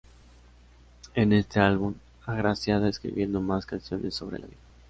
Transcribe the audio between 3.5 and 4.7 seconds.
canciones sobre la vida.